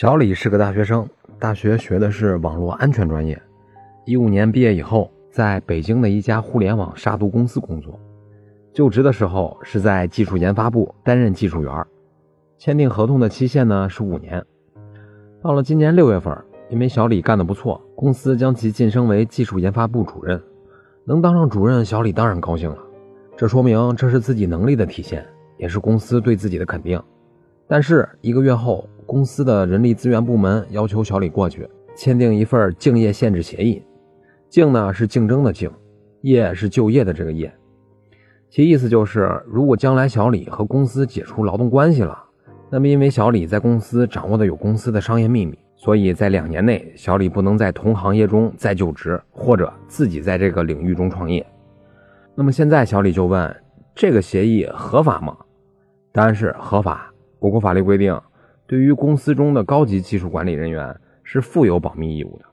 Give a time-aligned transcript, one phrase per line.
[0.00, 1.06] 小李是个大学生，
[1.38, 3.38] 大学学的是网络安全专业。
[4.06, 8.00] 一五年毕业以后，在北京的一家互联网杀毒公司工作。
[8.72, 11.86] 就职的时候是在技术研发部担任技术员，
[12.56, 14.42] 签订合同的期限呢是五年。
[15.42, 16.34] 到了今年六月份，
[16.70, 20.42] 因为小李干得不错，公司将其晋升为技术研发部主任。
[21.04, 22.78] 能当上主任，小李当然高兴了。
[23.36, 25.26] 这说明这是自己能力的体现，
[25.58, 26.98] 也是公司对自己的肯定。
[27.68, 33.82] 但是一个月后，公司的人力资源部门要求小李过去签订一份竞业限制协议。
[34.48, 35.68] 竞呢是竞争的竞，
[36.20, 37.52] 业是就业的这个业。
[38.48, 42.16] 其意思就是，如果将来小李和公司解除劳动关系了，
[42.70, 51.44] 那么因为小李在公司掌握的有公司的商业秘密，所以在两年内小李不能在同行业中再就职，或者自己在这个领域中创业。
[52.36, 53.52] 那么现在小李就问：
[53.92, 55.36] 这个协议合法吗？
[56.12, 57.12] 答案是合法。
[57.40, 58.16] 我国法律规定，
[58.70, 62.44] 对于公司中的高级技术管理人员是负有保密义务的，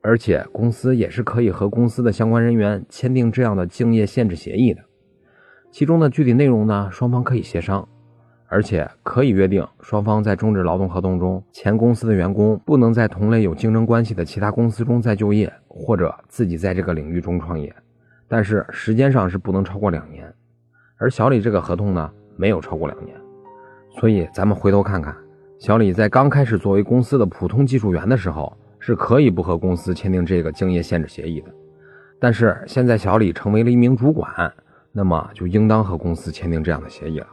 [0.00, 4.80] 而且公司也是可以和公司的相关人员签订这样的竞业限制协议的。
[5.70, 7.86] 其中的具体内容呢，双方可以协商，
[8.46, 17.70] 而且可以约定双方在终止劳动合同中，前公司的员工不能在同类有竞争关系的其他公司中再就业，或者自己在这个领域中创业，
[18.26, 20.32] 但是时间上是不能超过两年。
[20.96, 23.14] 而小李这个合同呢，没有超过两年。
[24.00, 25.14] 所以，咱们回头看看，
[25.58, 31.52] 小李在刚开始作为公司的普通技术员的时候，是可以不和公司签订这个竞业限制协议的。
[32.20, 34.52] 但是现在小李成为了一名主管，
[34.92, 37.26] 那么就应当和公司签订这样的协议了。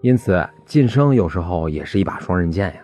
[0.00, 2.80] 因此，晋升有时候也是一把双刃剑呀。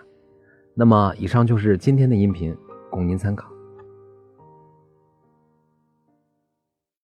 [0.73, 2.55] 那么，以上就是今天的音频，
[2.89, 3.49] 供您参考。